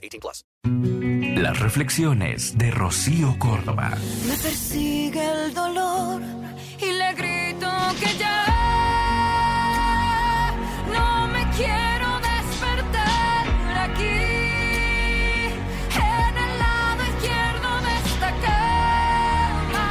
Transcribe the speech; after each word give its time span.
18 0.00 0.20
plus. 0.20 0.44
Las 1.40 1.58
reflexiones 1.60 2.56
de 2.58 2.70
Rocío 2.70 3.38
Córdoba. 3.38 3.96
Me 4.26 4.36
persigue 4.36 5.24
el 5.24 5.54
dolor 5.54 6.20
y 6.78 6.92
le 6.92 7.14
grito 7.14 7.70
que 7.98 8.18
ya 8.18 8.46
no 10.92 11.28
me 11.28 11.48
quiero 11.56 12.18
despertar 12.20 13.46
aquí 13.78 14.04
en 15.96 16.36
el 16.36 16.58
lado 16.58 17.02
izquierdo 17.04 17.80
de 17.80 17.92
esta 18.04 18.30
cama. 18.46 19.86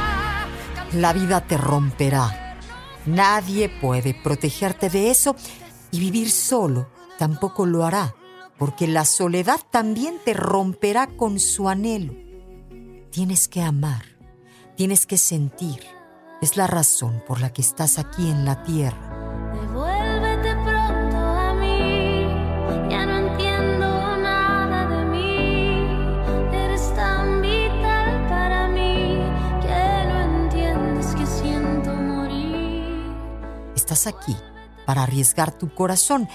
La 0.94 1.12
vida 1.12 1.40
te 1.40 1.56
romperá. 1.56 2.56
Nadie 3.06 3.68
puede 3.68 4.14
protegerte 4.14 4.90
de 4.90 5.10
eso 5.10 5.34
y 5.90 5.98
vivir 6.00 6.30
solo 6.30 6.88
tampoco 7.18 7.66
lo 7.66 7.84
hará, 7.84 8.14
porque 8.60 8.86
la 8.86 9.06
soledad 9.06 9.58
también 9.70 10.16
te 10.22 10.34
romperá 10.34 11.06
con 11.06 11.40
su 11.40 11.70
anhelo. 11.70 12.12
Tienes 13.10 13.48
que 13.48 13.62
amar, 13.62 14.04
tienes 14.76 15.06
que 15.06 15.16
sentir. 15.16 15.80
Es 16.42 16.58
la 16.58 16.66
razón 16.66 17.24
por 17.26 17.40
la 17.40 17.54
que 17.54 17.62
estás 17.62 17.98
aquí 17.98 18.30
en 18.30 18.44
la 18.44 18.62
tierra. 18.62 19.54
Devuélvete 19.54 20.52
pronto 20.56 21.16
a 21.16 21.54
mí, 21.54 22.26
ya 22.90 23.06
no 23.06 23.30
entiendo 23.30 24.16
nada 24.18 24.88
de 24.88 25.04
mí. 25.06 26.54
Eres 26.54 26.94
tan 26.94 27.40
vital 27.40 28.28
para 28.28 28.68
mí 28.68 29.22
que 29.62 30.04
no 30.06 30.44
entiendes 30.44 31.14
que 31.14 31.24
siento 31.24 31.94
morir. 31.94 33.10
Estás 33.74 34.06
aquí 34.06 34.36
para 34.84 35.04
arriesgar 35.04 35.50
tu 35.50 35.74
corazón. 35.74 36.28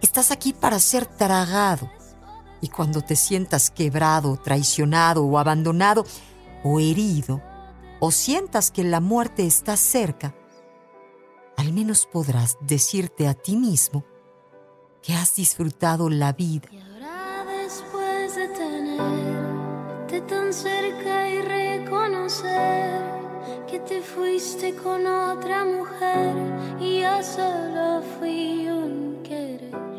Estás 0.00 0.30
aquí 0.30 0.52
para 0.52 0.78
ser 0.78 1.06
tragado. 1.06 1.90
Y 2.60 2.68
cuando 2.68 3.02
te 3.02 3.16
sientas 3.16 3.70
quebrado, 3.70 4.36
traicionado 4.36 5.24
o 5.24 5.38
abandonado 5.38 6.04
o 6.64 6.80
herido, 6.80 7.40
o 8.00 8.10
sientas 8.10 8.70
que 8.70 8.84
la 8.84 9.00
muerte 9.00 9.46
está 9.46 9.76
cerca, 9.76 10.34
al 11.56 11.72
menos 11.72 12.06
podrás 12.06 12.56
decirte 12.60 13.26
a 13.26 13.34
ti 13.34 13.56
mismo 13.56 14.04
que 15.02 15.14
has 15.14 15.34
disfrutado 15.34 16.08
la 16.08 16.32
vida. 16.32 16.68
Y 16.70 16.78
ahora 16.78 17.44
después 17.62 18.34
de 18.36 18.48
tenerte 18.48 20.20
tan 20.22 20.52
cerca 20.52 21.28
y 21.28 21.42
reconocer 21.42 23.02
que 23.68 23.80
te 23.80 24.00
fuiste 24.00 24.74
con 24.76 25.06
otra 25.06 25.64
mujer 25.64 26.36
y 26.80 27.00
yo 27.02 27.22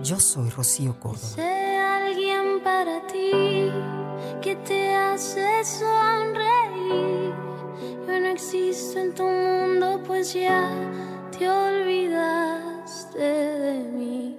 Yo 0.09 0.19
soy 0.19 0.49
Rocío 0.49 0.99
Córdoba. 0.99 1.35
Sé 1.35 1.77
alguien 1.77 2.63
para 2.63 3.05
ti 3.05 3.69
que 4.41 4.55
te 4.67 4.95
hace 4.95 5.63
sonreír. 5.63 7.31
Yo 8.07 8.19
no 8.19 8.27
existo 8.29 9.01
en 9.01 9.13
tu 9.13 9.21
mundo, 9.21 10.01
pues 10.07 10.33
ya 10.33 10.67
te 11.37 11.47
olvidaste 11.47 13.19
de 13.19 13.83
mí. 13.91 14.35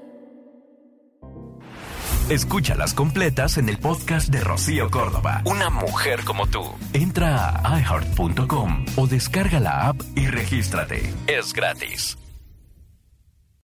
Escúchalas 2.28 2.92
completas 2.92 3.56
en 3.56 3.68
el 3.68 3.78
podcast 3.78 4.28
de 4.28 4.40
Rocío 4.40 4.90
Córdoba. 4.90 5.42
Una 5.44 5.70
mujer 5.70 6.24
como 6.24 6.48
tú. 6.48 6.64
Entra 6.94 7.60
a 7.62 7.78
iHeart.com 7.78 8.86
o 8.96 9.06
descarga 9.06 9.60
la 9.60 9.86
app 9.86 10.00
y 10.16 10.26
regístrate. 10.26 11.14
Es 11.28 11.52
gratis. 11.52 12.19